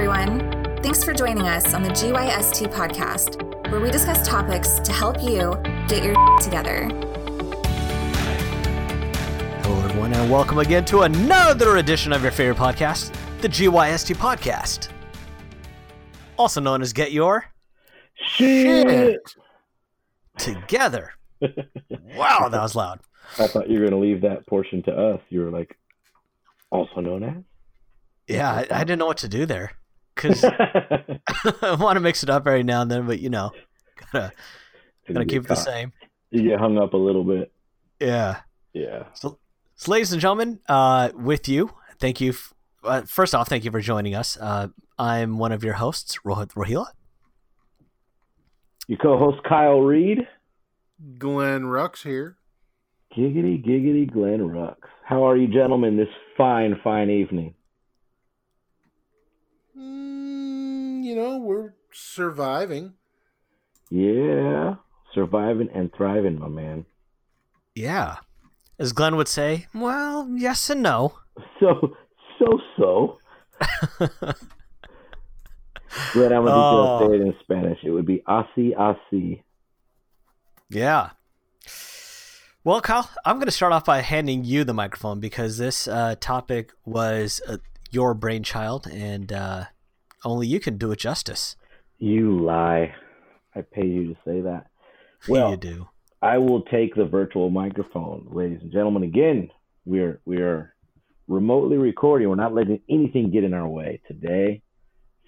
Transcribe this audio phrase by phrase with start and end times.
[0.00, 0.40] everyone.
[0.82, 5.60] Thanks for joining us on the GYST podcast, where we discuss topics to help you
[5.88, 6.88] get your together.
[9.60, 14.88] Hello, everyone, and welcome again to another edition of your favorite podcast, the GYST podcast,
[16.38, 17.44] also known as Get Your
[18.14, 19.20] Shit.
[20.38, 21.12] Together.
[22.16, 23.00] wow, that was loud.
[23.38, 25.20] I thought you were going to leave that portion to us.
[25.28, 25.76] You were like,
[26.70, 27.44] also known as?
[28.34, 29.72] Yeah, I, I didn't know what to do there
[30.20, 30.44] because
[31.62, 33.50] I want to mix it up every now and then, but you know,
[34.12, 34.32] gotta
[35.12, 35.92] gotta keep it the same.
[36.30, 37.52] You get hung up a little bit.
[38.00, 38.40] Yeah.
[38.72, 39.04] Yeah.
[39.14, 39.38] So,
[39.74, 42.30] so ladies and gentlemen, uh, with you, thank you.
[42.30, 44.38] F- uh, first off, thank you for joining us.
[44.40, 46.86] Uh, I'm one of your hosts, Rohit Rohila.
[48.86, 50.26] Your co-host Kyle Reed.
[51.18, 52.36] Glenn Rux here.
[53.16, 54.76] Giggity, giggity, Glenn Rux.
[55.04, 57.54] How are you, gentlemen, this fine, fine evening?
[61.10, 62.94] You know, we're surviving.
[63.90, 64.76] Yeah,
[65.12, 66.86] surviving and thriving, my man.
[67.74, 68.18] Yeah.
[68.78, 71.18] As Glenn would say, well, yes and no.
[71.58, 71.94] So,
[72.38, 73.18] so, so.
[76.12, 77.08] Glenn, I'm going to Oh.
[77.08, 77.78] say it in Spanish.
[77.82, 79.42] It would be así, así.
[80.70, 81.10] Yeah.
[82.64, 86.14] Well, Kyle, I'm going to start off by handing you the microphone because this uh,
[86.20, 87.56] topic was uh,
[87.90, 89.64] your brainchild, and uh,
[90.24, 91.56] only you can do it justice.
[91.98, 92.94] You lie.
[93.54, 94.66] I pay you to say that.
[95.28, 95.88] Well, you do.
[96.22, 99.02] I will take the virtual microphone, ladies and gentlemen.
[99.02, 99.50] Again,
[99.84, 100.74] we're we're
[101.28, 102.30] remotely recording.
[102.30, 104.62] We're not letting anything get in our way today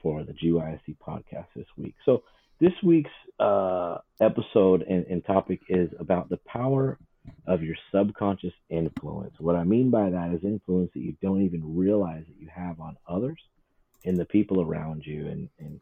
[0.03, 1.95] for the GYST podcast this week.
[2.07, 2.23] So
[2.59, 6.99] this week's uh, episode and, and topic is about the power
[7.47, 9.35] of your subconscious influence.
[9.39, 12.81] What I mean by that is influence that you don't even realize that you have
[12.81, 13.39] on others
[14.05, 15.27] and the people around you.
[15.29, 15.81] And, and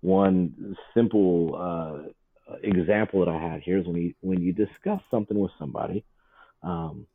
[0.00, 5.38] one simple uh, example that I had here is when you when you discuss something
[5.38, 6.04] with somebody,
[6.62, 7.06] um,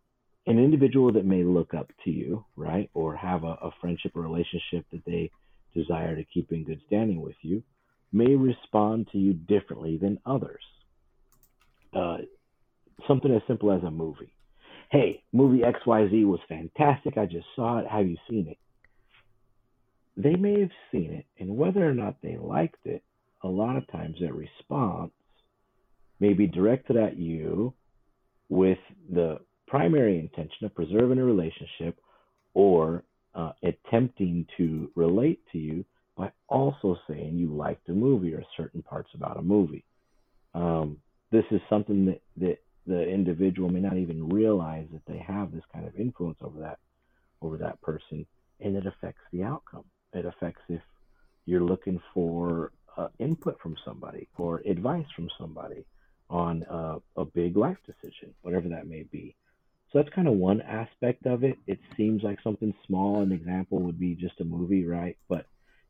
[0.45, 4.21] an individual that may look up to you, right, or have a, a friendship or
[4.21, 5.31] relationship that they
[5.73, 7.63] desire to keep in good standing with you,
[8.11, 10.63] may respond to you differently than others.
[11.95, 12.17] Uh,
[13.07, 14.33] something as simple as a movie.
[14.91, 17.17] Hey, movie XYZ was fantastic.
[17.17, 17.87] I just saw it.
[17.87, 18.57] Have you seen it?
[20.15, 23.03] They may have seen it, and whether or not they liked it,
[23.43, 25.11] a lot of times their response
[26.19, 27.73] may be directed at you
[28.49, 28.77] with
[29.11, 31.99] the primary intention of preserving a relationship
[32.53, 33.03] or
[33.33, 35.83] uh, attempting to relate to you
[36.15, 39.83] by also saying you liked a movie or certain parts about a movie.
[40.53, 40.97] Um,
[41.31, 45.63] this is something that, that the individual may not even realize that they have this
[45.73, 46.77] kind of influence over that
[47.41, 48.25] over that person,
[48.61, 49.83] and it affects the outcome.
[50.13, 50.81] It affects if
[51.45, 55.85] you're looking for uh, input from somebody or advice from somebody
[56.29, 59.35] on uh, a big life decision, whatever that may be.
[59.91, 61.57] So that's kind of one aspect of it.
[61.67, 63.21] It seems like something small.
[63.21, 65.17] An example would be just a movie, right?
[65.29, 65.45] But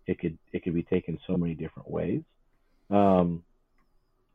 [0.07, 2.21] it could it could be taken so many different ways.
[2.89, 3.43] Um,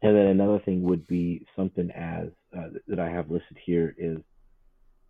[0.01, 4.19] and then another thing would be something as uh, that I have listed here is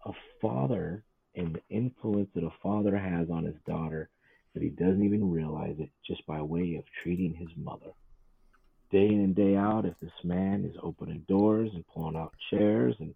[0.04, 1.04] a father
[1.36, 4.08] and the influence that a father has on his daughter
[4.58, 7.92] that he doesn't even realize it just by way of treating his mother.
[8.90, 12.96] Day in and day out, if this man is opening doors and pulling out chairs
[12.98, 13.14] and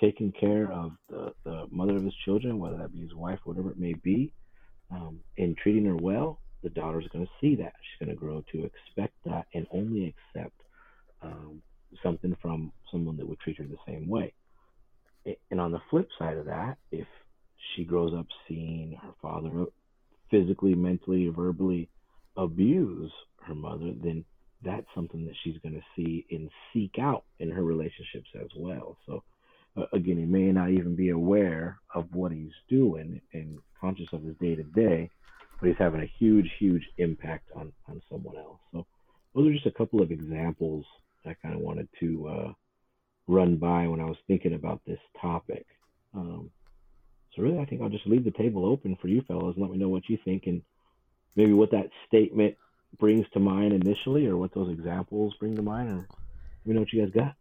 [0.00, 3.70] taking care of the, the mother of his children, whether that be his wife, whatever
[3.70, 4.32] it may be,
[4.90, 7.74] um, and treating her well, the daughter's going to see that.
[7.80, 10.56] She's going to grow to expect that and only accept
[11.22, 11.62] um,
[12.02, 14.32] something from someone that would treat her the same way.
[15.52, 17.06] And on the flip side of that, if
[17.76, 19.66] she grows up seeing her father
[20.32, 21.88] physically, mentally, verbally
[22.36, 23.12] abuse
[23.46, 24.24] her mother, then
[24.64, 28.96] that's something that she's going to see and seek out in her relationships as well.
[29.06, 29.22] So,
[29.76, 34.22] uh, again, he may not even be aware of what he's doing and conscious of
[34.22, 35.10] his day to day,
[35.60, 38.58] but he's having a huge, huge impact on, on someone else.
[38.72, 38.86] So,
[39.34, 40.84] those are just a couple of examples
[41.24, 42.52] I kind of wanted to uh,
[43.28, 45.66] run by when I was thinking about this topic.
[46.14, 46.50] Um,
[47.34, 49.70] so really, I think I'll just leave the table open for you fellas and let
[49.70, 50.62] me know what you think and
[51.34, 52.56] maybe what that statement
[52.98, 56.80] brings to mind initially, or what those examples bring to mind, or let me know
[56.80, 57.34] what you guys got.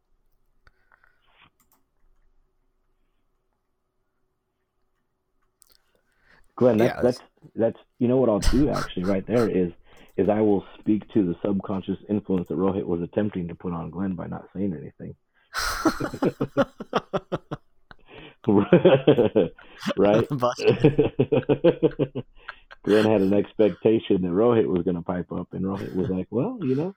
[6.56, 7.20] Glenn, that's, Yeah, that's
[7.56, 9.72] that's you know what I'll do actually right there is
[10.16, 13.90] is I will speak to the subconscious influence that Rohit was attempting to put on
[13.90, 15.16] Glenn by not saying anything.
[19.98, 20.28] right?
[20.32, 21.14] Busted.
[22.84, 26.28] Glenn had an expectation that Rohit was going to pipe up, and Rohit was like,
[26.32, 26.96] "Well, you know,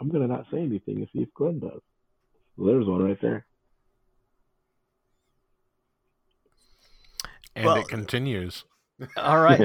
[0.00, 1.80] I'm going to not say anything and see if Glenn does."
[2.56, 3.46] Well, there's one right there.
[7.54, 8.64] And Well- it continues.
[9.16, 9.58] All right.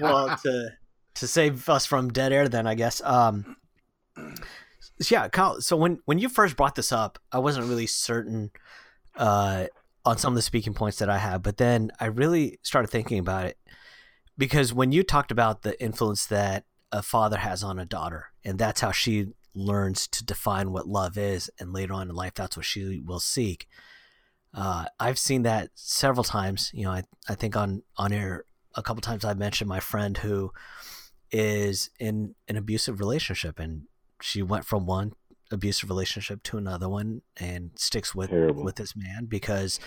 [0.00, 0.70] well, to
[1.14, 3.00] to save us from dead air, then I guess.
[3.02, 3.56] Um,
[5.10, 5.60] yeah, Kyle.
[5.60, 8.50] So when when you first brought this up, I wasn't really certain
[9.16, 9.66] uh,
[10.04, 13.18] on some of the speaking points that I have, but then I really started thinking
[13.18, 13.58] about it
[14.36, 18.58] because when you talked about the influence that a father has on a daughter, and
[18.58, 22.56] that's how she learns to define what love is, and later on in life, that's
[22.56, 23.66] what she will seek.
[24.54, 26.70] Uh, I've seen that several times.
[26.74, 28.44] You know, I, I think on on air
[28.74, 30.52] a couple times I mentioned my friend who
[31.30, 33.84] is in an abusive relationship, and
[34.20, 35.12] she went from one
[35.52, 38.64] abusive relationship to another one, and sticks with Terrible.
[38.64, 39.78] with this man because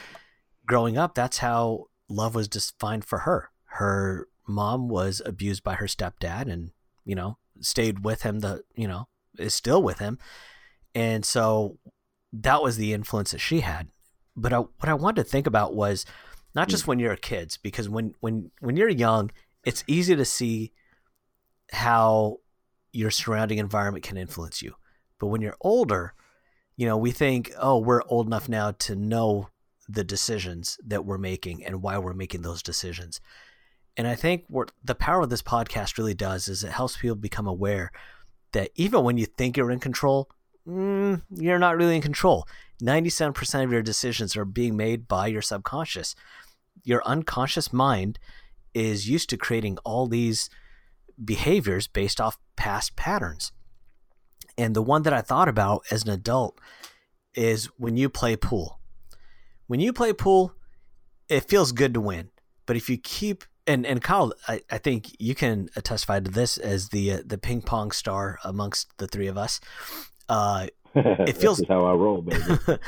[0.65, 3.49] growing up, that's how love was defined for her.
[3.65, 6.71] Her mom was abused by her stepdad, and
[7.03, 8.39] you know stayed with him.
[8.39, 9.07] The you know
[9.37, 10.19] is still with him,
[10.93, 11.77] and so
[12.31, 13.87] that was the influence that she had
[14.35, 16.05] but I, what I wanted to think about was
[16.53, 16.87] not just mm.
[16.87, 19.31] when you're a kid, because when when when you're young,
[19.63, 20.73] it's easy to see
[21.71, 22.37] how
[22.91, 24.75] your surrounding environment can influence you.
[25.19, 26.13] But when you're older,
[26.75, 29.49] you know, we think, oh, we're old enough now to know
[29.87, 33.21] the decisions that we're making and why we're making those decisions.
[33.97, 37.15] And I think what the power of this podcast really does is it helps people
[37.15, 37.91] become aware
[38.51, 40.29] that even when you think you're in control,
[40.67, 42.47] mm, you're not really in control.
[42.81, 46.15] 97% of your decisions are being made by your subconscious.
[46.83, 48.19] Your unconscious mind
[48.73, 50.49] is used to creating all these
[51.23, 53.53] behaviors based off past patterns.
[54.57, 56.59] And the one that I thought about as an adult
[57.33, 58.79] is when you play pool.
[59.67, 60.53] When you play pool,
[61.27, 62.29] it feels good to win.
[62.65, 66.57] But if you keep and and Kyle, I, I think you can testify to this
[66.57, 69.59] as the uh, the ping pong star amongst the three of us.
[70.29, 72.43] Uh, it feels- how I roll, baby.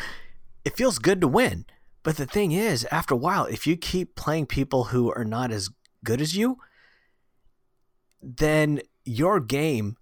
[0.66, 1.66] it feels good to win.
[2.04, 5.52] But the thing is, after a while, if you keep playing people who are not
[5.52, 5.70] as
[6.06, 6.58] good as you,
[8.22, 9.98] then your game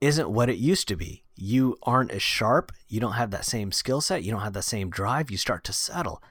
[0.00, 1.24] isn't what it used to be.
[1.34, 2.72] You aren't as sharp.
[2.88, 4.22] You don't have that same skill set.
[4.22, 5.30] You don't have that same drive.
[5.30, 6.22] You start to settle.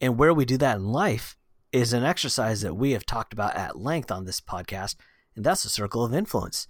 [0.00, 1.36] And where we do that in life
[1.72, 4.96] is an exercise that we have talked about at length on this podcast,
[5.34, 6.66] and that's the circle of influence.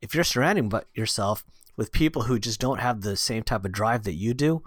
[0.00, 1.44] If you're surrounding yourself
[1.76, 4.62] with people who just don't have the same type of drive that you do,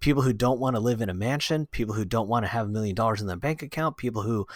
[0.00, 2.66] people who don't want to live in a mansion, people who don't want to have
[2.66, 4.46] a million dollars in their bank account, people who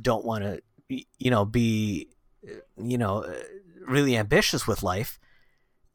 [0.00, 2.08] don't want to, you know, be,
[2.76, 3.24] you know,
[3.86, 5.18] really ambitious with life,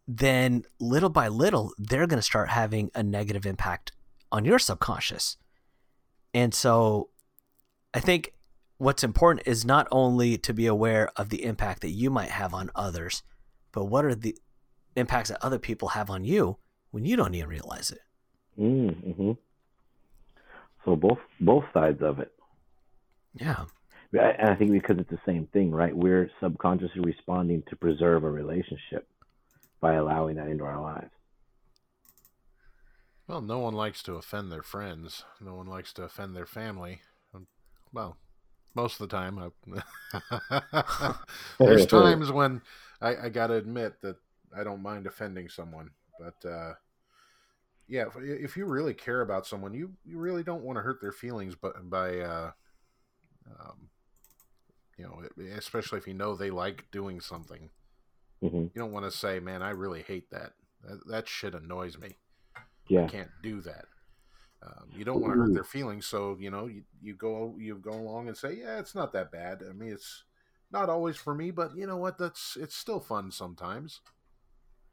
[0.08, 3.92] then little by little, they're going to start having a negative impact
[4.32, 5.38] on your subconscious.
[6.34, 7.10] And so
[7.94, 8.34] I think
[8.78, 12.54] what's important is not only to be aware of the impact that you might have
[12.54, 13.24] on others,
[13.72, 14.36] but what are the
[14.96, 16.58] impacts that other people have on you
[16.92, 18.02] when you don't even realize it.
[18.60, 19.32] mm-hmm.
[20.86, 22.32] So both both sides of it.
[23.34, 23.66] Yeah.
[24.12, 25.96] And I think because it's the same thing, right?
[25.96, 29.08] We're subconsciously responding to preserve a relationship
[29.84, 31.12] by allowing that into our lives.
[33.28, 35.26] Well, no one likes to offend their friends.
[35.42, 37.02] No one likes to offend their family.
[37.36, 37.48] Um,
[37.92, 38.16] Well,
[38.76, 39.38] most of the time.
[39.38, 41.14] I...
[41.60, 42.62] There's times when
[43.02, 44.16] I, I got to admit that
[44.58, 45.90] I don't mind offending someone.
[46.18, 46.74] But uh,
[47.90, 51.02] yeah, if, if you really care about someone, you, you really don't want to hurt
[51.02, 52.52] their feelings but by, uh,
[53.60, 53.90] um,
[54.98, 55.24] you know,
[55.58, 57.70] especially if you know they like doing something.
[58.50, 60.54] Hmm You don't want to say, man, I really hate that.
[60.84, 62.18] That, that shit annoys me.
[62.88, 63.06] Yeah.
[63.06, 63.86] I can't do that.
[64.62, 67.76] Um, you don't want to hurt their feelings, so you know you, you go you
[67.76, 69.62] go along and say, yeah, it's not that bad.
[69.68, 70.24] I mean, it's
[70.72, 72.18] not always for me, but you know what?
[72.18, 74.00] That's it's still fun sometimes,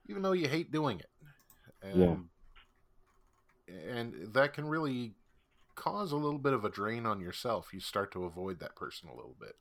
[0.09, 1.11] even though you hate doing it.
[1.83, 2.29] And,
[3.69, 5.15] and that can really
[5.77, 7.73] cause a little bit of a drain on yourself.
[7.73, 9.55] You start to avoid that person a little bit.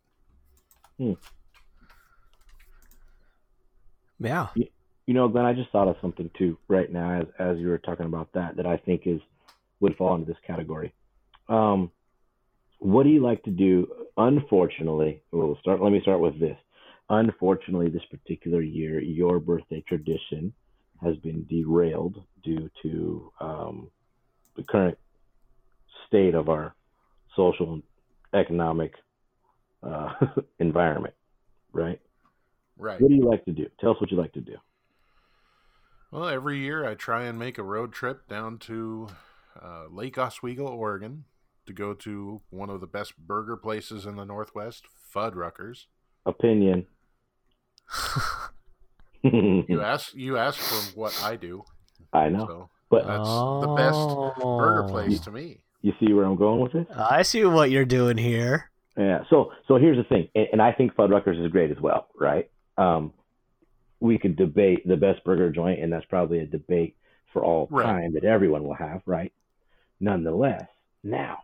[4.20, 4.48] Yeah.
[5.08, 7.80] You know, Glenn, I just thought of something too right now as as you were
[7.80, 9.20] talking about that that I think is
[9.80, 10.94] would fall into this category.
[11.48, 11.92] Um,
[12.80, 13.88] what do you like to do?
[14.18, 15.82] Unfortunately, we'll start.
[15.82, 16.58] Let me start with this.
[17.10, 20.54] Unfortunately, this particular year, your birthday tradition
[21.04, 23.90] has been derailed due to um,
[24.56, 24.98] the current
[26.08, 26.76] state of our
[27.36, 27.84] social and
[28.34, 28.94] economic
[29.82, 30.14] uh,
[30.60, 31.16] environment.
[31.74, 32.00] Right?
[32.80, 33.00] Right.
[33.00, 33.68] What do you like to do?
[33.80, 34.56] Tell us what you like to do.
[36.12, 39.10] Well, every year I try and make a road trip down to
[39.62, 41.26] uh, Lake Oswego, Oregon,
[41.68, 45.86] to go to one of the best burger places in the Northwest, Fuddruckers.
[46.26, 46.88] Opinion.
[49.22, 51.66] You ask you ask for what I do.
[52.14, 55.58] I know, So but that's the best burger place to me.
[55.82, 56.86] you see where I'm going with this?
[56.96, 58.72] I see what you're doing here.
[58.98, 59.24] Yeah.
[59.30, 62.50] So so here's the thing, and, and I think Fuddruckers is great as well, right?
[62.80, 63.14] Um,
[64.00, 66.96] we could debate the best burger joint, and that's probably a debate
[67.34, 67.86] for all Right.
[67.86, 69.34] time that everyone will have, right?
[70.00, 70.68] Nonetheless,
[71.04, 71.40] now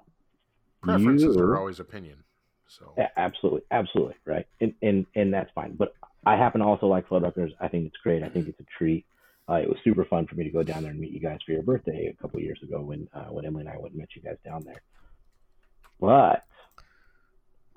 [0.81, 2.23] Preferences are always opinion.
[2.67, 5.75] So A- Absolutely, absolutely, right, and and and that's fine.
[5.75, 5.93] But
[6.25, 7.51] I happen to also like Fuddruckers.
[7.59, 8.23] I think it's great.
[8.23, 9.05] I think it's a treat.
[9.49, 11.39] Uh, it was super fun for me to go down there and meet you guys
[11.45, 13.99] for your birthday a couple years ago when uh, when Emily and I went and
[13.99, 14.81] met you guys down there.
[15.99, 16.43] But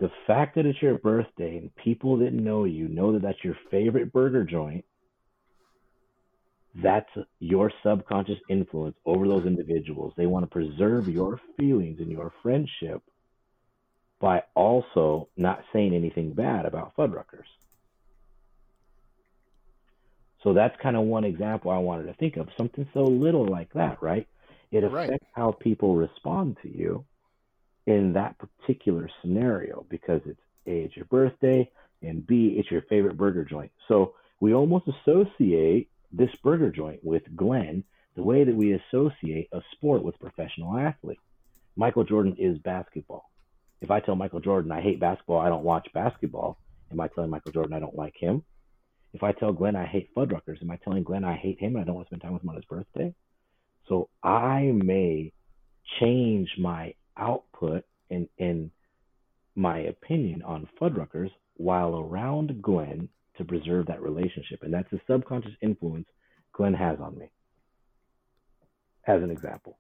[0.01, 3.57] the fact that it's your birthday and people that know you know that that's your
[3.71, 4.85] favorite burger joint,
[6.83, 10.13] that's your subconscious influence over those individuals.
[10.17, 13.03] They want to preserve your feelings and your friendship
[14.21, 17.47] by also not saying anything bad about Fuddruckers.
[20.43, 22.49] So that's kind of one example I wanted to think of.
[22.57, 24.27] Something so little like that, right?
[24.71, 25.11] It Right.
[25.11, 27.05] affects how people respond to you
[27.89, 31.71] in that particular scenario because it's A, it's your birthday,
[32.03, 33.73] and B, it's your favorite burger joint.
[33.89, 37.83] So we almost associate this burger joint with Glenn
[38.15, 41.21] the way that we associate a sport with professional athlete.
[41.77, 43.31] Michael Jordan is basketball.
[43.81, 46.59] If I tell Michael Jordan I hate basketball, I don't watch basketball,
[46.93, 48.43] am I telling Michael Jordan I don't like him?
[49.15, 51.83] If I tell Glenn I hate Fuddruckers, am I telling Glenn I hate him and
[51.83, 53.15] I don't want to spend time with him on his birthday?
[53.89, 55.33] So I may
[55.99, 58.71] change my output and, and
[59.55, 64.63] my opinion on Fuddruckers while around Glenn to preserve that relationship.
[64.63, 66.07] And that's the subconscious influence
[66.53, 67.31] Glenn has on me.
[69.07, 69.79] As an example.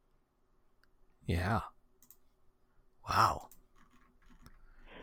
[1.26, 1.60] Yeah.
[3.08, 3.48] Wow.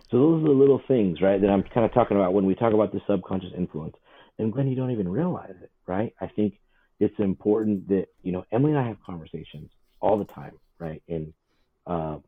[0.10, 2.56] So those are the little things, right, that I'm kind of talking about when we
[2.56, 3.96] talk about the subconscious influence.
[4.38, 6.14] And Glenn, you don't even realize it, right?
[6.20, 6.60] I think
[7.00, 11.02] it's important that, you know, Emily and I have conversations all the time, right?
[11.08, 11.34] And
[11.88, 12.24] um,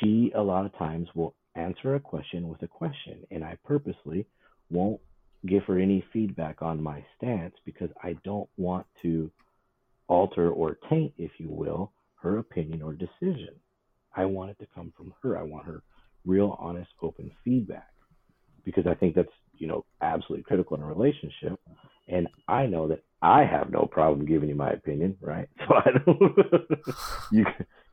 [0.00, 3.24] she a lot of times will answer a question with a question.
[3.30, 4.26] And I purposely
[4.70, 5.00] won't
[5.46, 9.30] give her any feedback on my stance because I don't want to
[10.08, 13.54] alter or taint, if you will, her opinion or decision.
[14.14, 15.38] I want it to come from her.
[15.38, 15.82] I want her
[16.24, 17.92] real, honest, open feedback
[18.64, 19.28] because I think that's
[19.58, 21.58] you know absolutely critical in a relationship.
[22.12, 25.48] And I know that I have no problem giving you my opinion, right?
[25.66, 26.70] So I don't.
[27.32, 27.46] you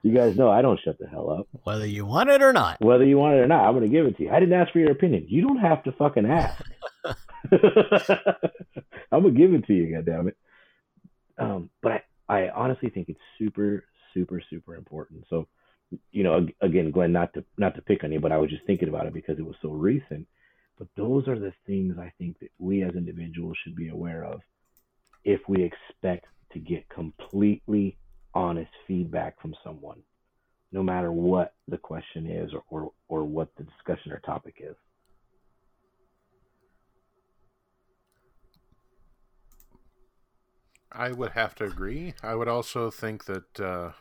[0.04, 1.48] you guys know I don't shut the hell up.
[1.64, 2.82] Whether you want it or not.
[2.82, 4.30] Whether you want it or not, I'm going to give it to you.
[4.32, 5.26] I didn't ask for your opinion.
[5.28, 6.64] You don't have to fucking ask.
[9.12, 10.34] I'm gonna give it to you, goddammit.
[11.38, 15.26] Um, but I, I honestly think it's super, super, super important.
[15.30, 15.48] So,
[16.12, 18.66] you know, again, Glenn, not to not to pick on you, but I was just
[18.66, 20.28] thinking about it because it was so recent.
[20.80, 24.40] But those are the things I think that we as individuals should be aware of
[25.26, 27.98] if we expect to get completely
[28.34, 30.02] honest feedback from someone,
[30.72, 34.76] no matter what the question is or, or, or what the discussion or topic is.
[40.92, 42.14] I would have to agree.
[42.24, 43.92] I would also think that uh,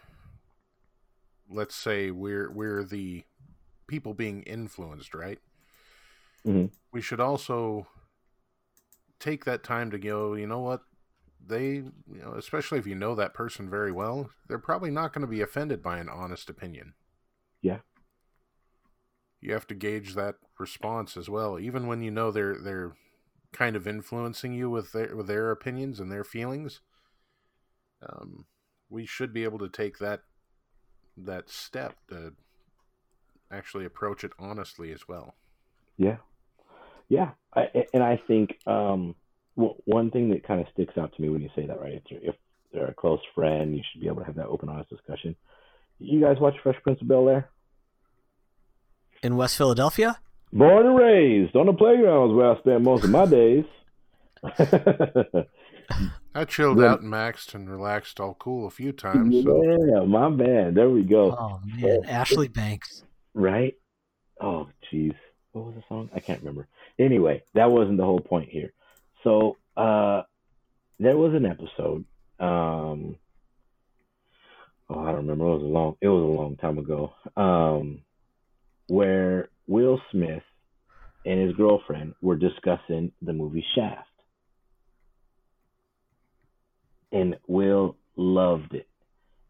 [1.51, 3.25] let's say we're we're the
[3.87, 5.39] people being influenced, right?
[6.45, 6.71] Mhm.
[6.93, 7.87] We should also
[9.19, 10.83] take that time to go, you know what?
[11.45, 15.23] They, you know, especially if you know that person very well, they're probably not going
[15.23, 16.95] to be offended by an honest opinion.
[17.63, 17.81] Yeah.
[19.41, 22.97] You have to gauge that response as well, even when you know they're they're
[23.53, 26.81] kind of influencing you with their with their opinions and their feelings.
[28.03, 28.47] Um,
[28.91, 30.23] we should be able to take that
[31.17, 32.35] that step to
[33.51, 35.35] actually approach it honestly as well.
[35.99, 36.17] Yeah,
[37.09, 39.15] yeah, I, and I think um,
[39.57, 41.95] one thing that kind of sticks out to me when you say that, right?
[41.95, 42.35] If they're, if
[42.73, 45.35] they're a close friend, you should be able to have that open, honest discussion.
[45.99, 47.51] You guys watch Fresh Prince of Bel Air?
[49.23, 50.19] In West Philadelphia?
[50.53, 53.65] Born and raised on the playgrounds where I spent most of my days.
[56.35, 56.93] I chilled Yeah.
[56.93, 59.43] out and maxed and relaxed all cool a few times.
[59.43, 60.75] So yeah, my man.
[60.75, 61.37] There we go.
[61.39, 63.03] Oh man, Ashley Banks.
[63.35, 63.75] Right?
[64.41, 65.17] Oh, jeez.
[65.53, 66.11] What was the song?
[66.15, 66.69] I can't remember.
[66.99, 68.73] Anyway, that wasn't the whole point here.
[69.25, 70.23] So, uh,
[70.99, 72.05] there was an episode.
[72.39, 73.17] Um,
[74.89, 75.47] oh, I don't remember.
[75.47, 75.97] It was a long.
[76.01, 77.13] It was a long time ago.
[77.37, 78.03] Um,
[78.89, 80.43] where Will Smith
[81.25, 84.09] and his girlfriend were discussing the movie Shaft,
[87.13, 88.89] and Will loved it,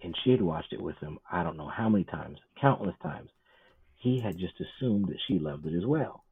[0.02, 1.18] and she had watched it with him.
[1.30, 3.30] I don't know how many times, countless times
[3.98, 6.24] he had just assumed that she loved it as well,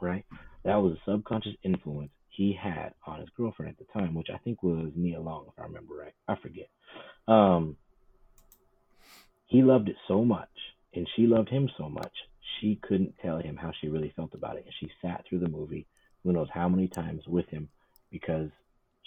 [0.00, 0.24] right?
[0.64, 4.38] That was a subconscious influence he had on his girlfriend at the time, which I
[4.38, 6.14] think was Nia Long, if I remember right.
[6.26, 6.68] I forget.
[7.28, 7.76] Um,
[9.46, 10.48] he loved it so much,
[10.94, 12.12] and she loved him so much,
[12.60, 14.64] she couldn't tell him how she really felt about it.
[14.64, 15.86] And she sat through the movie,
[16.22, 17.68] who knows how many times with him,
[18.10, 18.50] because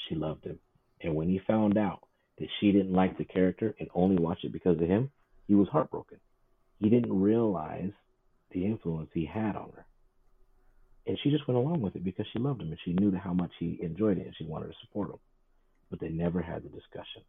[0.07, 0.59] she loved him.
[1.01, 2.01] And when he found out
[2.39, 5.11] that she didn't like the character and only watched it because of him,
[5.47, 6.19] he was heartbroken.
[6.79, 7.91] He didn't realize
[8.51, 9.85] the influence he had on her.
[11.05, 13.33] And she just went along with it because she loved him and she knew how
[13.33, 15.19] much he enjoyed it and she wanted to support him.
[15.89, 17.21] But they never had the discussion.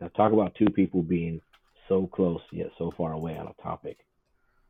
[0.00, 1.40] Now, talk about two people being
[1.88, 3.98] so close yet so far away on a topic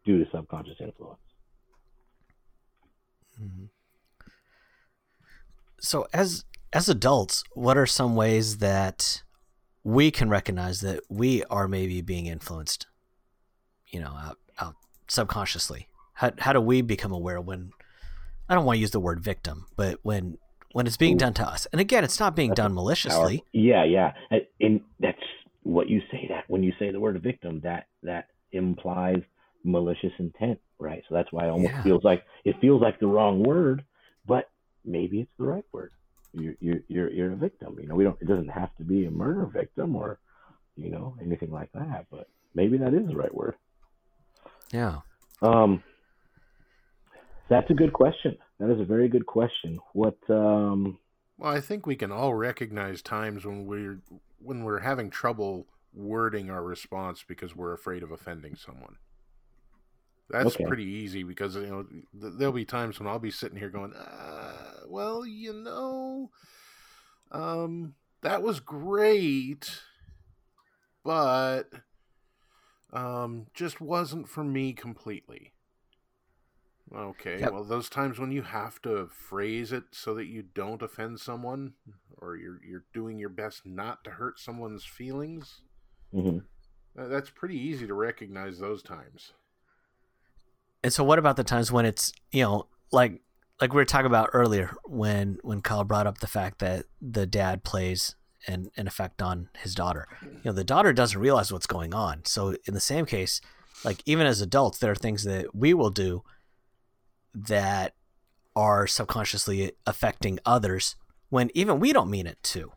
[0.05, 1.21] due to subconscious influence.
[3.43, 3.65] Mm-hmm.
[5.81, 9.23] So, as as adults, what are some ways that
[9.85, 12.87] we can recognize that we are maybe being influenced?
[13.93, 14.75] You know, out, out
[15.09, 15.89] subconsciously.
[16.15, 17.73] How how do we become aware when?
[18.49, 20.39] I don't want to use the word victim, but when
[20.73, 23.39] when it's being done to us, and again, it's not being that's done maliciously.
[23.39, 23.47] Power.
[23.53, 25.23] Yeah, yeah, uh, and that's
[25.63, 29.23] what you say that when you say the word victim, that that implies
[29.65, 31.03] malicious intent, right?
[31.09, 31.83] So that's why it almost yeah.
[31.83, 33.85] feels like it feels like the wrong word,
[34.27, 34.51] but
[34.85, 35.93] maybe it's the right word.
[36.33, 37.77] You're you're you're, you're a victim.
[37.81, 38.21] You know, we don't.
[38.21, 40.19] It doesn't have to be a murder victim or
[40.77, 43.55] you know anything like that, but maybe that is the right word.
[44.73, 45.00] Yeah.
[45.41, 45.83] Um.
[47.49, 48.38] That's a good question.
[48.59, 49.79] That is a very good question.
[49.93, 50.99] What um
[51.38, 54.00] well, I think we can all recognize times when we're
[54.38, 58.97] when we're having trouble wording our response because we're afraid of offending someone.
[60.31, 60.64] That's okay.
[60.64, 61.83] pretty easy because you know
[62.19, 66.31] th- there'll be times when I'll be sitting here going, uh, "Well, you know,
[67.33, 69.83] um, that was great,
[71.05, 71.64] but
[72.93, 75.53] um, just wasn't for me completely."
[76.95, 77.52] Okay, yep.
[77.52, 81.73] well, those times when you have to phrase it so that you don't offend someone,
[82.19, 85.63] or you're you're doing your best not to hurt someone's feelings,
[86.13, 86.39] mm-hmm.
[86.95, 89.33] that's pretty easy to recognize those times.
[90.85, 93.23] And so, what about the times when it's you know like
[93.61, 97.26] like we were talking about earlier when when Kyle brought up the fact that the
[97.26, 100.07] dad plays an an effect on his daughter.
[100.23, 102.25] You know, the daughter doesn't realize what's going on.
[102.25, 103.41] So in the same case,
[103.85, 106.23] like even as adults, there are things that we will do
[107.35, 107.95] that
[108.55, 110.97] are subconsciously affecting others
[111.31, 112.73] when even we don't mean it to.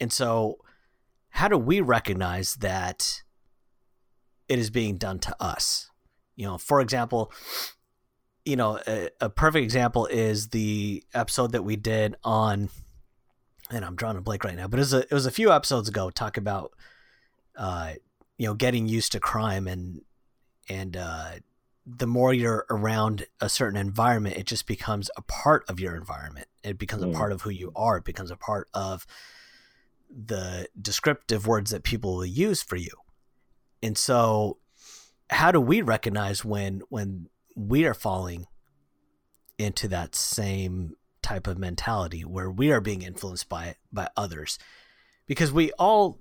[0.00, 0.58] And so,
[1.30, 3.22] how do we recognize that
[4.48, 5.90] it is being done to us?
[6.36, 7.32] You know, for example,
[8.44, 12.70] you know, a, a perfect example is the episode that we did on,
[13.70, 15.52] and I'm drawing a blank right now, but it was a, it was a few
[15.52, 16.72] episodes ago, talk about,
[17.56, 17.92] uh,
[18.38, 20.02] you know, getting used to crime and
[20.68, 21.32] and uh,
[21.86, 26.46] the more you're around a certain environment, it just becomes a part of your environment.
[26.62, 27.10] It becomes mm.
[27.10, 27.98] a part of who you are.
[27.98, 29.06] It becomes a part of
[30.08, 32.92] the descriptive words that people will use for you.
[33.82, 34.58] And so,
[35.30, 38.46] how do we recognize when when we are falling
[39.58, 44.58] into that same type of mentality where we are being influenced by by others?
[45.26, 46.20] Because we all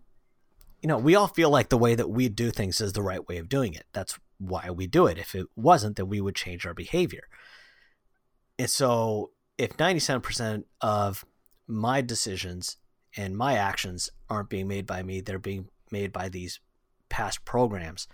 [0.83, 3.25] you know, we all feel like the way that we do things is the right
[3.25, 3.85] way of doing it.
[3.93, 5.17] That's why we do it.
[5.17, 7.23] If it wasn't, then we would change our behavior.
[8.59, 11.23] And so, if 97% of
[11.67, 12.77] my decisions
[13.15, 16.59] and my actions aren't being made by me, they're being made by these
[17.07, 18.07] past programs.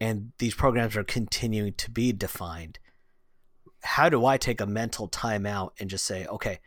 [0.00, 2.78] And these programs are continuing to be defined.
[3.82, 6.60] How do I take a mental time out and just say, okay,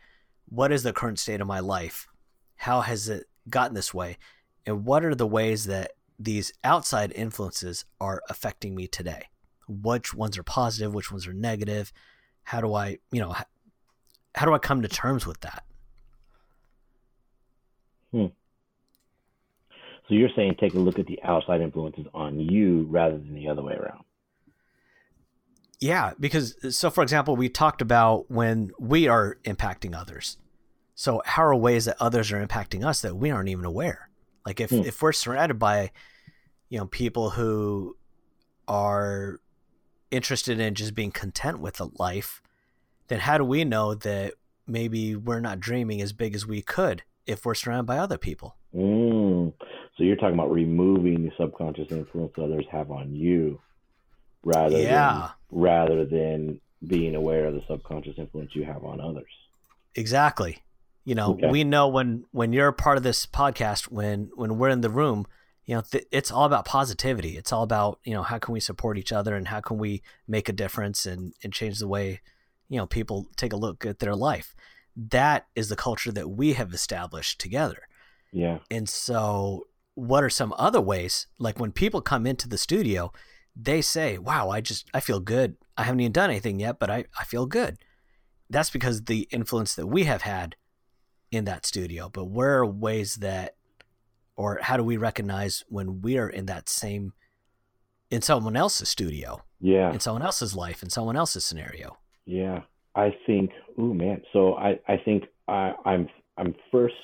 [0.48, 2.08] what is the current state of my life?
[2.56, 4.18] How has it gotten this way?
[4.64, 9.24] And what are the ways that these outside influences are affecting me today.
[9.68, 10.94] Which ones are positive?
[10.94, 11.92] Which ones are negative?
[12.44, 13.44] How do I, you know, how,
[14.34, 15.64] how do I come to terms with that?
[18.12, 18.26] Hmm.
[20.08, 23.48] So you're saying take a look at the outside influences on you rather than the
[23.48, 24.04] other way around.
[25.80, 30.38] Yeah, because so for example, we talked about when we are impacting others.
[30.94, 34.08] So how are ways that others are impacting us that we aren't even aware?
[34.46, 34.80] Like if, hmm.
[34.80, 35.90] if we're surrounded by,
[36.70, 37.96] you know, people who
[38.66, 39.40] are
[40.10, 42.40] interested in just being content with a life,
[43.08, 44.34] then how do we know that
[44.66, 48.56] maybe we're not dreaming as big as we could if we're surrounded by other people?
[48.74, 49.52] Mm.
[49.96, 53.60] So you're talking about removing the subconscious influence others have on you,
[54.46, 55.30] rather yeah.
[55.50, 59.30] than rather than being aware of the subconscious influence you have on others.
[59.94, 60.62] Exactly.
[61.04, 61.48] You know, okay.
[61.48, 64.90] we know when when you're a part of this podcast, when when we're in the
[64.90, 65.26] room,
[65.64, 67.36] you know, th- it's all about positivity.
[67.36, 70.02] It's all about, you know, how can we support each other and how can we
[70.26, 72.20] make a difference and, and change the way,
[72.68, 74.54] you know, people take a look at their life.
[74.96, 77.88] That is the culture that we have established together.
[78.32, 78.58] Yeah.
[78.70, 81.26] And so, what are some other ways?
[81.38, 83.12] Like when people come into the studio,
[83.56, 85.56] they say, Wow, I just, I feel good.
[85.76, 87.78] I haven't even done anything yet, but I, I feel good.
[88.48, 90.56] That's because the influence that we have had
[91.32, 92.08] in that studio.
[92.08, 93.56] But where are ways that
[94.36, 97.12] or how do we recognize when we're in that same
[98.10, 102.60] in someone else's studio yeah in someone else's life in someone else's scenario yeah
[102.94, 106.94] i think oh man so i i think i i'm i'm first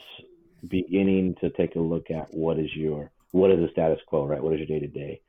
[0.69, 4.43] beginning to take a look at what is your what is the status quo right
[4.43, 5.21] what is your day to day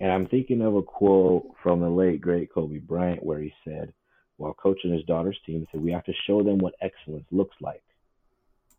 [0.00, 3.92] and i'm thinking of a quote from the late great kobe bryant where he said
[4.36, 7.56] while coaching his daughter's team he said we have to show them what excellence looks
[7.60, 7.82] like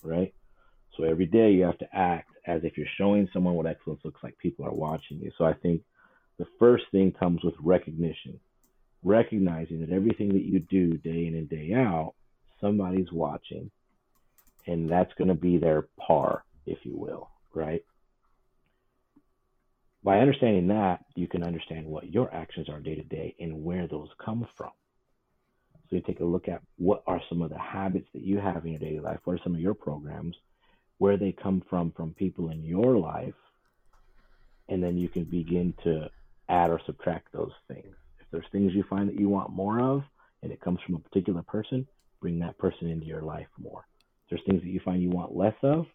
[0.03, 0.33] right
[0.97, 4.21] so every day you have to act as if you're showing someone what excellence looks
[4.23, 4.37] like.
[4.37, 5.31] People are watching you.
[5.37, 5.81] So I think
[6.37, 8.39] the first thing comes with recognition,
[9.03, 12.13] recognizing that everything that you do day in and day out,
[12.59, 13.71] somebody's watching,
[14.67, 17.83] and that's going to be their par, if you will, right?
[20.03, 23.87] By understanding that, you can understand what your actions are day to day and where
[23.87, 24.71] those come from.
[25.89, 28.65] So you take a look at what are some of the habits that you have
[28.65, 30.35] in your daily life, what are some of your programs,
[30.97, 33.33] where they come from from people in your life
[34.69, 36.09] and then you can begin to
[36.49, 40.03] add or subtract those things if there's things you find that you want more of
[40.43, 41.87] and it comes from a particular person
[42.21, 43.85] bring that person into your life more
[44.23, 45.85] if there's things that you find you want less of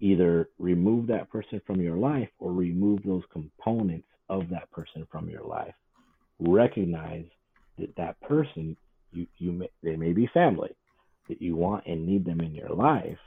[0.00, 5.28] either remove that person from your life or remove those components of that person from
[5.28, 5.74] your life
[6.40, 7.26] recognize
[7.78, 8.76] that that person
[9.12, 10.76] you you may, they may be family
[11.28, 13.18] that you want and need them in your life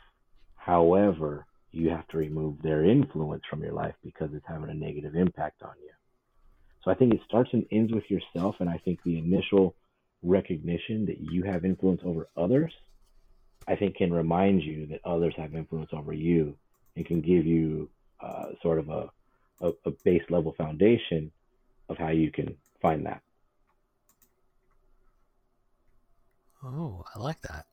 [0.56, 5.16] However, you have to remove their influence from your life because it's having a negative
[5.16, 5.92] impact on you.
[6.84, 8.58] So I think it starts and ends with yourself.
[8.60, 9.76] And I think the initial
[10.24, 12.74] recognition that you have influence over others,
[13.68, 16.56] I think can remind you that others have influence over you
[16.96, 19.10] and can give you uh, sort of a,
[19.62, 21.32] a, a base level foundation
[21.88, 23.22] of how you can find that.
[26.64, 27.66] Oh, I like that.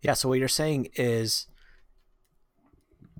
[0.00, 0.14] Yeah.
[0.14, 1.46] So what you're saying is,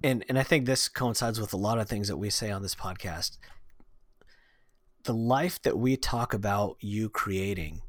[0.02, 2.62] and and I think this coincides with a lot of things that we say on
[2.62, 3.36] this podcast.
[5.04, 7.82] The life that we talk about you creating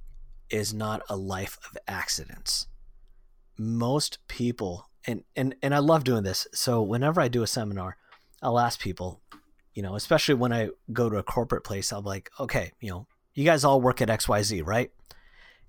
[0.50, 2.68] is not a life of accidents.
[3.58, 6.48] Most people, and and and I love doing this.
[6.54, 7.98] So whenever I do a seminar,
[8.42, 9.22] I'll ask people,
[9.74, 12.90] you know, especially when I go to a corporate place, I'll be like, okay, you
[12.90, 14.92] know, you guys all work at XYZ, right?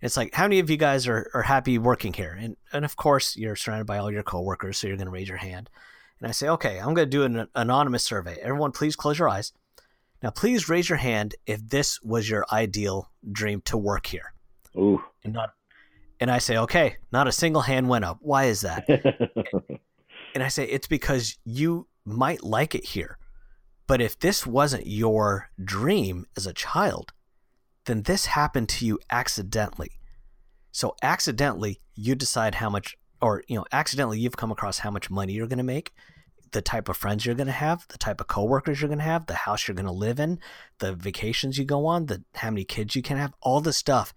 [0.01, 2.37] It's like, how many of you guys are, are happy working here?
[2.39, 5.29] And, and of course, you're surrounded by all your coworkers, so you're going to raise
[5.29, 5.69] your hand.
[6.21, 8.39] And I say, okay, I'm going to do an anonymous survey.
[8.41, 9.53] Everyone, please close your eyes.
[10.23, 14.33] Now, please raise your hand if this was your ideal dream to work here.
[14.77, 15.03] Ooh.
[15.25, 15.51] And not,
[16.21, 18.19] and I say, okay, not a single hand went up.
[18.21, 18.89] Why is that?
[20.35, 23.19] and I say, it's because you might like it here.
[23.87, 27.13] But if this wasn't your dream as a child,
[27.87, 29.99] then this happened to you accidentally.
[30.71, 35.11] So accidentally, you decide how much, or you know, accidentally you've come across how much
[35.11, 35.93] money you're going to make,
[36.53, 39.05] the type of friends you're going to have, the type of coworkers you're going to
[39.05, 40.39] have, the house you're going to live in,
[40.79, 43.33] the vacations you go on, the how many kids you can have.
[43.41, 44.13] All this stuff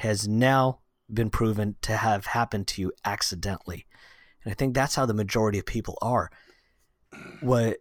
[0.00, 0.80] has now
[1.12, 3.86] been proven to have happened to you accidentally,
[4.44, 6.30] and I think that's how the majority of people are.
[7.40, 7.78] What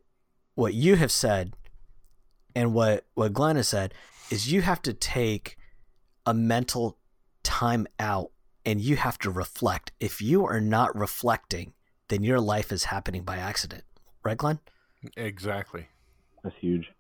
[0.55, 1.53] what you have said,
[2.55, 3.93] and what what Glenn has said
[4.32, 5.58] is you have to take
[6.25, 6.97] a mental
[7.43, 8.32] time out
[8.65, 9.91] and you have to reflect.
[9.99, 11.73] If you are not reflecting,
[12.10, 13.84] then your life is happening by accident.
[14.23, 14.60] Right, Glenn?
[15.15, 15.88] Exactly.
[16.43, 16.91] That's huge.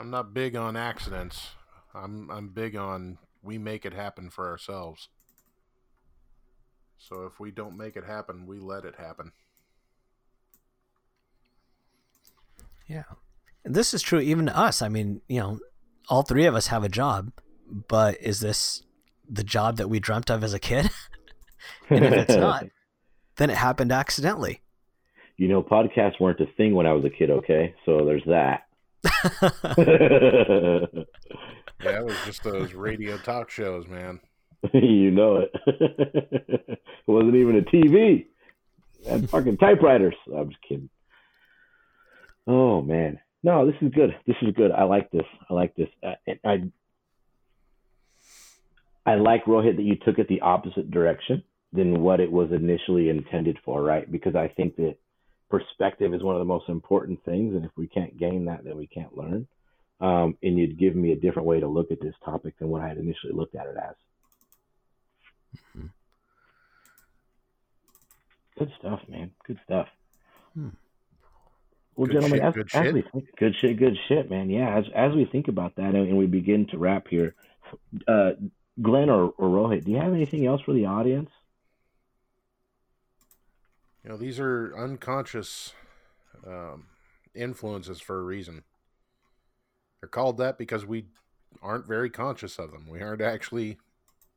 [0.00, 1.50] I'm not big on accidents.
[1.96, 5.08] I'm I'm big on we make it happen for ourselves.
[6.98, 9.32] So if we don't make it happen, we let it happen.
[12.86, 13.04] Yeah
[13.66, 14.80] this is true even to us.
[14.80, 15.58] I mean, you know,
[16.08, 17.32] all three of us have a job,
[17.88, 18.82] but is this
[19.28, 20.90] the job that we dreamt of as a kid?
[21.90, 22.66] and if it's not,
[23.36, 24.62] then it happened accidentally.
[25.36, 27.74] You know, podcasts weren't a thing when I was a kid, okay?
[27.84, 28.65] So there's that.
[31.82, 34.20] yeah, it was just those radio talk shows, man.
[34.72, 35.50] you know it.
[35.66, 38.26] it wasn't even a TV.
[39.06, 40.14] And fucking typewriters.
[40.34, 40.88] I'm just kidding.
[42.46, 43.20] Oh man.
[43.42, 44.10] No, this is good.
[44.26, 44.72] This is good.
[44.72, 45.26] I like this.
[45.48, 45.88] I like this.
[46.02, 46.14] Uh,
[46.44, 46.64] I
[49.04, 53.08] I like Rohit that you took it the opposite direction than what it was initially
[53.08, 54.10] intended for, right?
[54.10, 54.96] Because I think that
[55.48, 58.76] perspective is one of the most important things, and if we can't gain that, then
[58.76, 59.46] we can't learn.
[60.00, 62.82] Um, and you'd give me a different way to look at this topic than what
[62.82, 63.94] I had initially looked at it as.
[65.78, 65.86] Mm-hmm.
[68.58, 69.30] Good stuff, man.
[69.46, 69.88] Good stuff.
[70.54, 70.68] Hmm.
[71.94, 72.94] Well, good gentlemen, shit, as, good, as shit.
[72.94, 74.50] we think, good shit, good shit, man.
[74.50, 77.34] Yeah, as as we think about that and, and we begin to wrap here,
[78.06, 78.32] uh,
[78.80, 81.30] Glenn or, or Rohit, do you have anything else for the audience?
[84.06, 85.72] You know, these are unconscious
[86.46, 86.86] um,
[87.34, 88.62] influences for a reason.
[90.00, 91.06] They're called that because we
[91.60, 92.86] aren't very conscious of them.
[92.88, 93.78] We aren't actually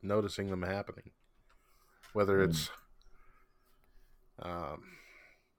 [0.01, 1.11] noticing them happening.
[2.13, 2.49] Whether hmm.
[2.49, 2.71] it's
[4.41, 4.85] um,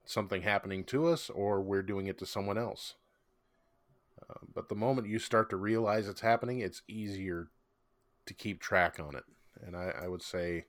[0.04, 2.96] something happening to us or we're doing it to someone else.
[4.28, 7.50] Uh, but the moment you start to realize it's happening, it's easier
[8.26, 9.24] to keep track on it.
[9.64, 10.64] And I, I would say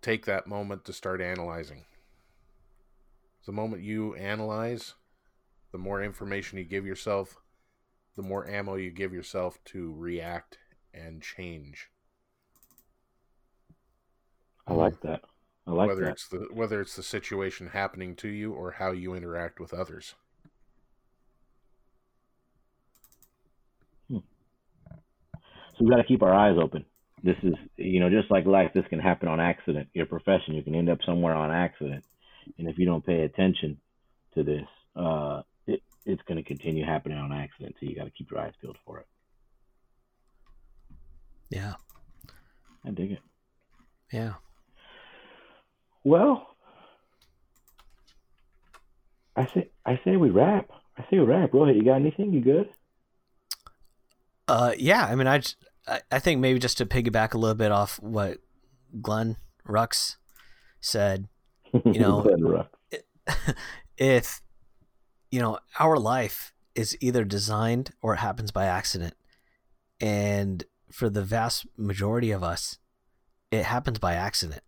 [0.00, 1.84] take that moment to start analyzing.
[3.46, 4.94] The moment you analyze,
[5.72, 7.36] the more information you give yourself,
[8.16, 10.58] the more ammo you give yourself to react
[10.92, 11.88] and change.
[14.66, 15.22] I like that.
[15.66, 16.12] I like whether that.
[16.12, 20.14] it's the whether it's the situation happening to you or how you interact with others.
[24.10, 24.18] Hmm.
[25.76, 26.84] So we got to keep our eyes open.
[27.22, 29.88] This is, you know, just like life, this can happen on accident.
[29.92, 32.04] Your profession, you can end up somewhere on accident,
[32.58, 33.78] and if you don't pay attention
[34.34, 37.74] to this, uh, it, it's going to continue happening on accident.
[37.80, 39.06] So you got to keep your eyes peeled for it.
[41.50, 41.74] Yeah,
[42.84, 43.20] I dig it.
[44.12, 44.34] Yeah.
[46.04, 46.46] Well,
[49.36, 50.70] I say I say we wrap.
[50.96, 51.50] I say we wrap.
[51.50, 52.32] Rohit, you got anything?
[52.32, 52.70] You good?
[54.46, 55.04] Uh, yeah.
[55.04, 55.56] I mean, I, just,
[55.88, 58.38] I, I think maybe just to piggyback a little bit off what
[59.00, 60.16] Glenn Rux
[60.80, 61.28] said,
[61.72, 62.66] you know,
[63.98, 64.42] if
[65.30, 69.14] you know our life is either designed or it happens by accident,
[70.00, 72.78] and for the vast majority of us,
[73.50, 74.62] it happens by accident.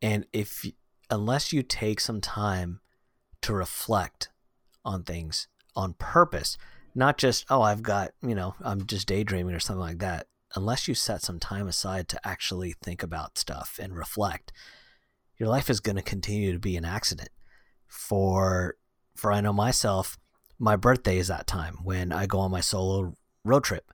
[0.00, 0.66] And if
[1.10, 2.80] unless you take some time
[3.42, 4.30] to reflect
[4.84, 6.58] on things on purpose,
[6.94, 10.26] not just oh I've got, you know, I'm just daydreaming or something like that.
[10.54, 14.52] Unless you set some time aside to actually think about stuff and reflect,
[15.38, 17.30] your life is going to continue to be an accident.
[17.88, 18.76] For
[19.16, 20.18] for I know myself,
[20.58, 23.90] my birthday is that time when I go on my solo road trip.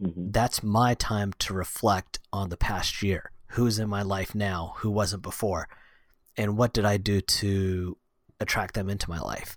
[0.00, 0.30] Mm-hmm.
[0.30, 3.30] That's my time to reflect on the past year.
[3.48, 4.74] Who's in my life now?
[4.78, 5.68] Who wasn't before?
[6.36, 7.96] And what did i do to
[8.38, 9.56] attract them into my life?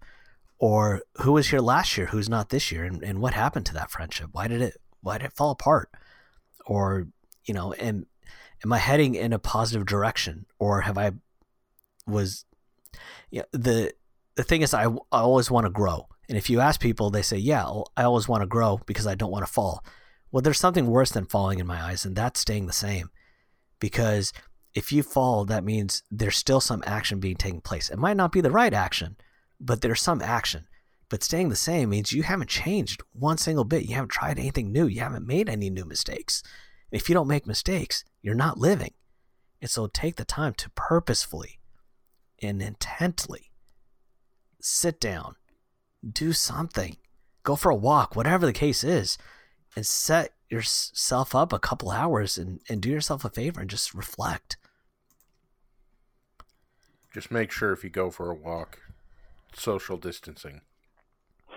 [0.57, 2.07] Or who was here last year?
[2.07, 2.83] Who's not this year?
[2.83, 4.29] And, and what happened to that friendship?
[4.31, 5.89] Why did it why did it fall apart
[6.65, 7.07] or
[7.45, 8.05] you know am
[8.63, 11.11] am i heading in a positive direction or have i
[12.07, 12.45] was
[13.31, 13.93] you know, the
[14.35, 17.21] the thing is I, I always want to grow and if you ask people they
[17.21, 17.65] say yeah
[17.97, 19.83] i always want to grow because i don't want to fall
[20.31, 23.09] well there's something worse than falling in my eyes and that's staying the same
[23.79, 24.31] because
[24.73, 27.89] if you fall, that means there's still some action being taken place.
[27.89, 29.17] It might not be the right action,
[29.59, 30.65] but there's some action.
[31.13, 33.85] But staying the same means you haven't changed one single bit.
[33.85, 34.87] You haven't tried anything new.
[34.87, 36.41] You haven't made any new mistakes.
[36.91, 38.95] If you don't make mistakes, you're not living.
[39.61, 41.59] And so take the time to purposefully
[42.41, 43.51] and intently
[44.59, 45.35] sit down,
[46.03, 46.97] do something,
[47.43, 49.19] go for a walk, whatever the case is,
[49.75, 53.93] and set yourself up a couple hours and, and do yourself a favor and just
[53.93, 54.57] reflect.
[57.13, 58.79] Just make sure if you go for a walk,
[59.53, 60.61] social distancing.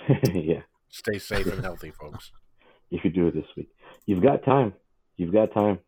[0.35, 0.63] yeah.
[0.89, 2.33] Stay safe and healthy, folks.
[2.91, 3.69] You could do it this week.
[4.07, 4.75] You've got time.
[5.17, 5.81] You've got time.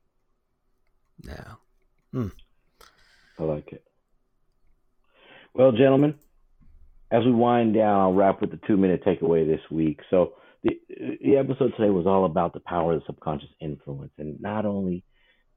[1.25, 1.53] Yeah.
[2.13, 2.29] Hmm.
[3.39, 3.85] I like it.
[5.55, 6.15] Well, gentlemen,
[7.11, 10.01] as we wind down, I'll wrap with the two minute takeaway this week.
[10.11, 10.81] So, the,
[11.23, 15.05] the episode today was all about the power of the subconscious influence and not only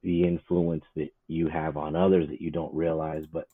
[0.04, 3.48] the influence that you have on others that you don't realize, but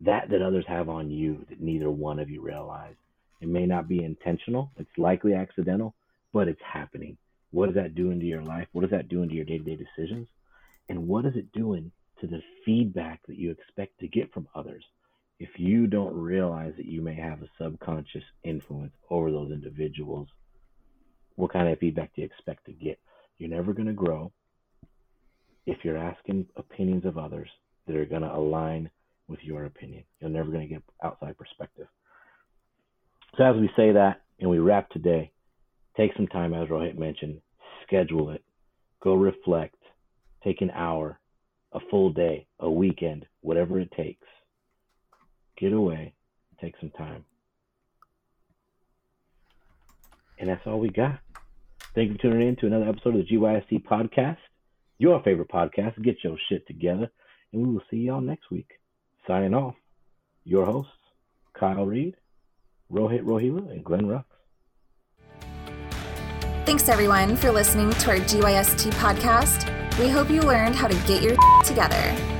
[0.00, 2.94] that that others have on you that neither one of you realize.
[3.40, 5.94] It may not be intentional, it's likely accidental,
[6.32, 7.16] but it's happening.
[7.50, 8.68] What is that doing to your life?
[8.72, 10.28] What is that doing to your day to day decisions?
[10.88, 14.84] And what is it doing to the feedback that you expect to get from others?
[15.38, 20.28] If you don't realize that you may have a subconscious influence over those individuals
[21.38, 22.98] what kind of feedback do you expect to get?
[23.38, 24.32] You're never going to grow
[25.66, 27.48] if you're asking opinions of others
[27.86, 28.90] that are going to align
[29.28, 30.02] with your opinion.
[30.20, 31.86] You're never going to get outside perspective.
[33.38, 35.30] So as we say that and we wrap today,
[35.96, 37.40] take some time, as Rohit mentioned,
[37.86, 38.42] schedule it,
[39.00, 39.76] go reflect,
[40.42, 41.20] take an hour,
[41.72, 44.26] a full day, a weekend, whatever it takes.
[45.56, 46.14] Get away,
[46.60, 47.24] take some time.
[50.40, 51.20] And that's all we got.
[51.94, 54.38] Thank you for tuning in to another episode of the GYST podcast,
[54.98, 56.02] your favorite podcast.
[56.02, 57.08] Get your shit together,
[57.52, 58.80] and we will see y'all next week.
[59.28, 59.74] Signing off,
[60.44, 60.92] your hosts,
[61.58, 62.16] Kyle Reed,
[62.92, 64.24] Rohit Rohila, and Glenn Rux.
[66.64, 69.68] Thanks everyone for listening to our GYST podcast.
[69.98, 72.37] We hope you learned how to get your together.